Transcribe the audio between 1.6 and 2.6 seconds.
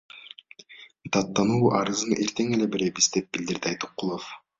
арызын эртең